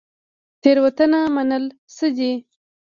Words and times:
تیروتنه 0.61 1.19
منل 1.35 1.63
څه 1.95 2.07
دي؟ 2.17 2.31